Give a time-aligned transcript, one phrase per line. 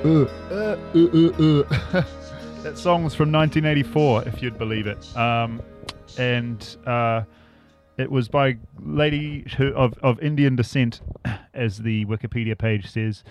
[2.62, 5.14] that song's from 1984, if you'd believe it.
[5.14, 5.60] Um,
[6.16, 7.24] and uh,
[7.98, 11.02] it was by lady who, of, of Indian descent,
[11.54, 13.24] as the Wikipedia page says,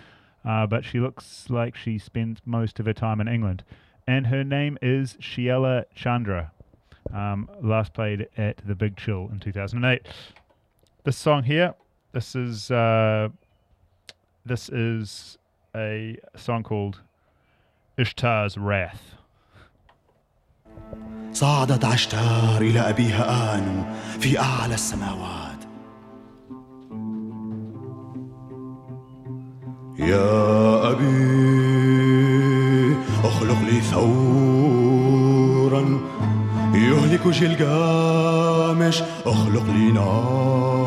[0.46, 3.64] uh, but she looks like she spent most of her time in England.
[4.06, 6.52] And her name is Sheila Chandra,
[7.12, 10.06] um, last played at the Big Chill in 2008.
[11.04, 11.74] This song here,
[12.12, 13.30] this is uh,
[14.46, 15.39] this is
[15.76, 17.02] a song called
[17.98, 19.16] Ishtar's Wrath.
[21.34, 23.84] صعدت عشتار إلى أبيها آنو
[24.20, 25.60] في أعلى السماوات
[30.00, 31.30] يا أبي
[33.24, 35.00] أخلق لي ثورا
[36.74, 40.79] يهلك جلجامش أخلق لي نارا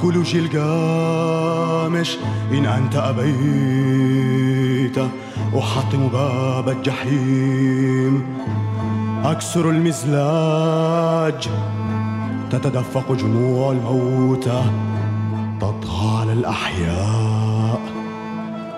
[0.00, 2.18] تأكل جلجامش
[2.52, 4.98] إن أنت أبيت
[5.58, 8.22] أحطم باب الجحيم.
[9.24, 11.48] أكسر المزلاج.
[12.50, 14.62] تتدفق جموع الموتى
[15.60, 17.80] تطغى على الأحياء.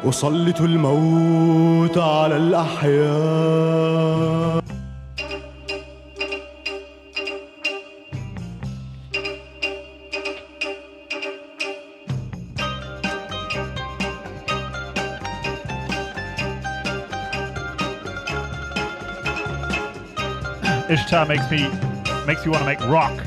[0.08, 4.62] أسلط الموت على الأحياء.
[20.92, 21.70] Ishtar makes me
[22.26, 23.18] makes you want to make rock.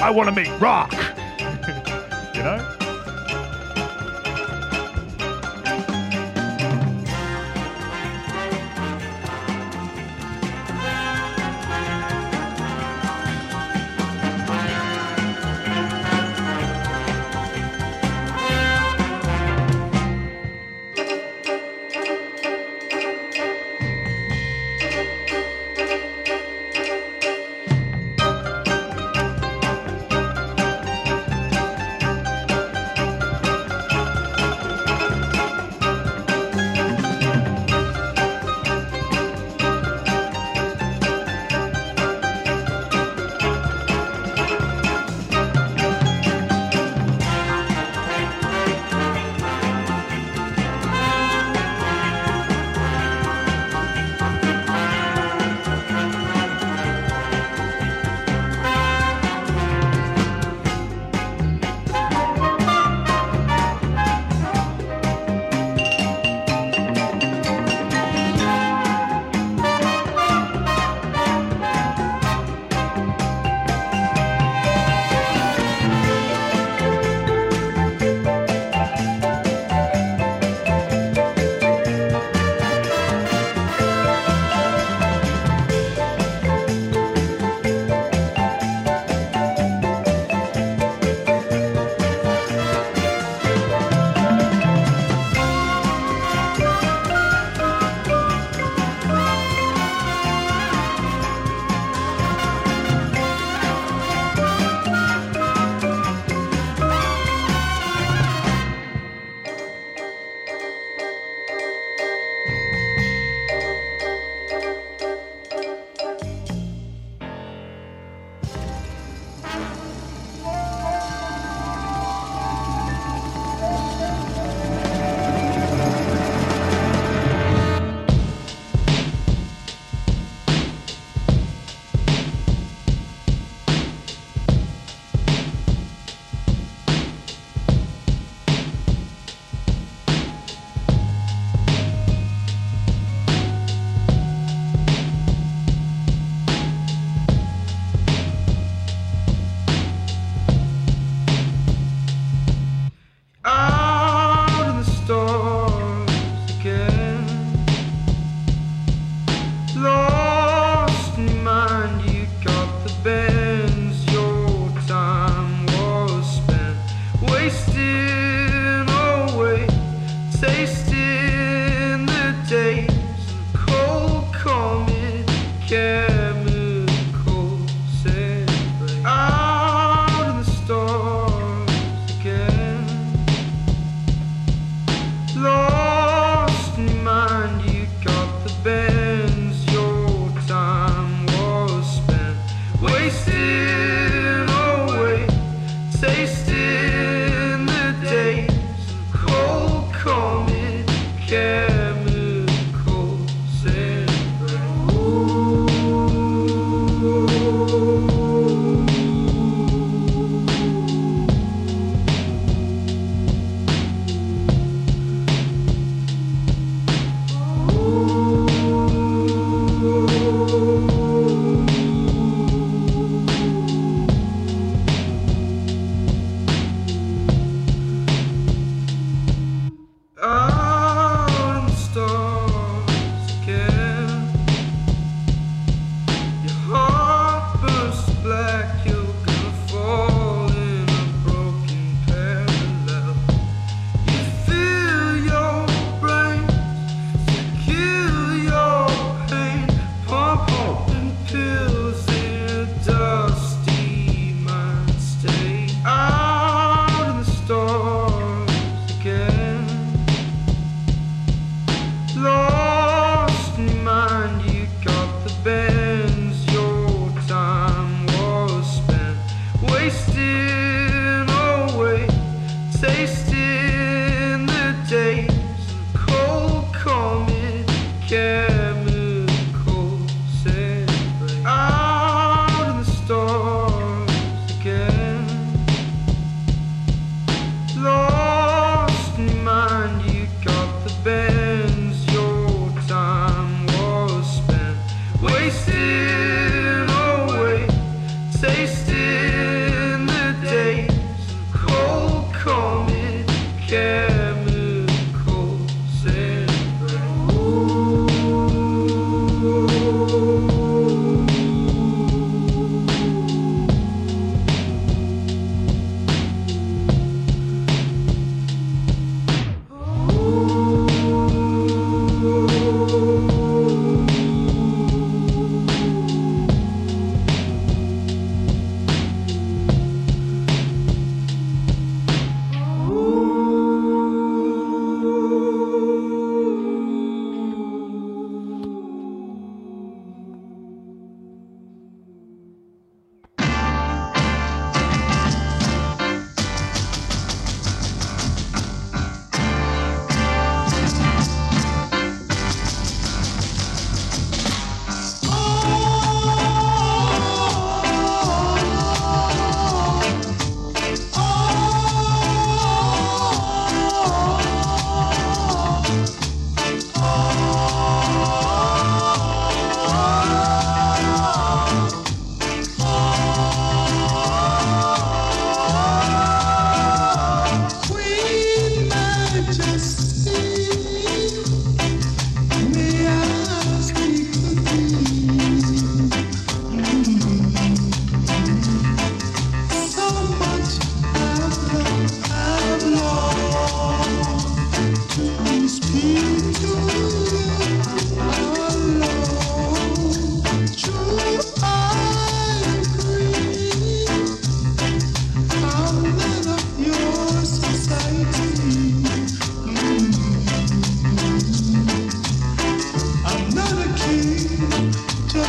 [0.00, 0.92] I want to make rock.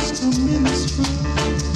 [0.08, 1.67] just a minute's run.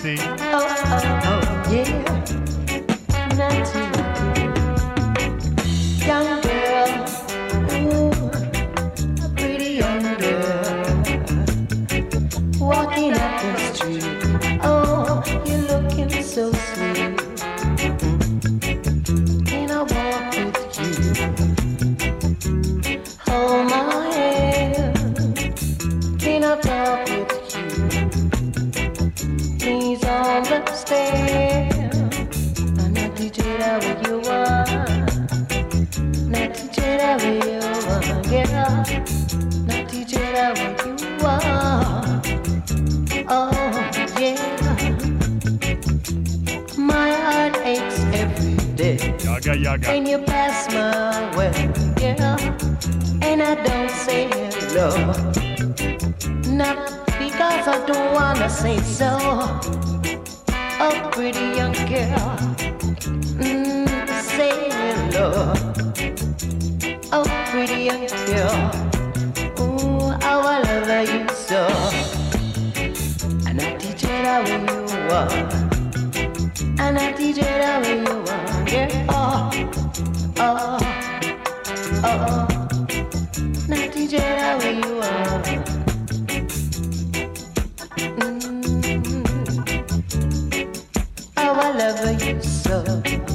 [0.00, 0.57] see.
[60.80, 62.38] a pretty young girl
[63.38, 65.52] mm, say hello.
[67.10, 68.70] A pretty young girl,
[69.58, 71.66] oh, how I love you so.
[73.48, 74.66] And I teach her how you
[75.10, 75.30] are.
[76.78, 78.68] And I teach her how you are.
[78.68, 79.50] Yeah, oh,
[80.38, 80.78] oh,
[82.04, 82.46] oh, oh.
[83.64, 85.67] And I teach her how you are.
[92.68, 93.27] love.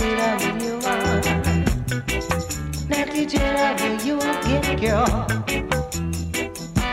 [0.00, 1.20] Natty when you are.
[2.88, 3.26] Natty
[3.76, 5.26] when you get, girl.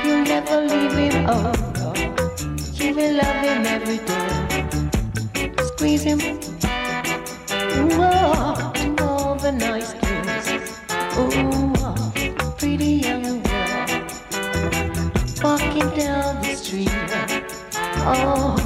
[0.04, 1.54] You'll never leave him, oh.
[2.74, 4.66] You will love him every day.
[5.68, 6.20] Squeeze him.
[7.98, 10.48] Whoa, ah, all the nice things.
[11.80, 11.96] Ah,
[12.58, 13.88] pretty young girl.
[15.44, 16.92] Walking down the street.
[18.06, 18.57] Oh.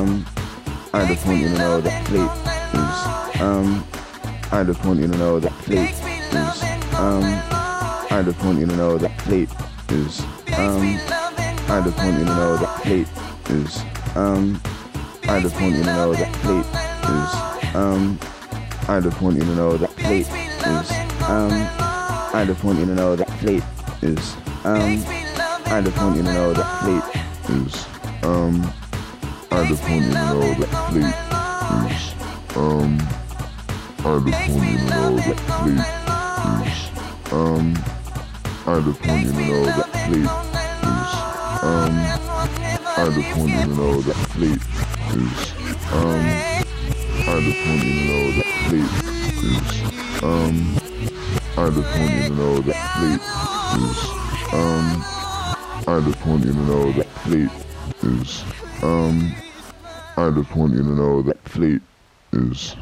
[0.00, 0.24] Um,
[0.94, 2.32] I just want you to know that plate
[2.72, 3.42] is.
[3.42, 3.84] Um,
[4.50, 6.62] I just want you to know that plate is.
[6.94, 7.24] Um,
[8.10, 9.50] I just want you to know that plate
[9.90, 10.20] is.
[10.56, 10.96] Um,
[11.68, 13.08] I just want you to know that plate
[13.50, 13.76] is.
[14.16, 14.58] Um,
[15.28, 16.66] I just want you to know that plate
[17.04, 17.74] is.
[17.74, 18.18] Um,
[18.88, 20.26] I just want you to know that plate
[20.72, 20.90] is.
[21.28, 21.52] Um,
[22.32, 23.64] I just want you to know that plate
[24.00, 24.34] is.
[24.64, 25.04] Um,
[25.66, 27.86] I just want you to know that fleet is.
[28.24, 28.79] Um
[29.60, 31.20] had a point all that late
[31.86, 32.04] is,
[32.56, 32.92] um,
[33.98, 35.84] I had a point all that late
[36.56, 36.78] is,
[37.32, 37.66] um,
[38.64, 40.32] I had a point all that late
[40.80, 41.12] is,
[41.62, 41.94] um,
[42.72, 44.64] I had a point all that late
[45.12, 45.40] is,
[45.92, 46.24] um,
[47.16, 48.94] I had a point all that late
[49.44, 49.68] is,
[50.22, 50.56] um,
[51.56, 53.24] I had a point all that late
[53.84, 54.00] is,
[54.54, 54.86] um,
[55.86, 57.54] I had a point all that late
[58.02, 58.30] is,
[58.82, 59.34] um,
[60.20, 61.80] I just want you to know that fleet
[62.32, 62.76] is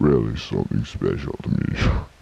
[0.00, 1.78] really something special to me.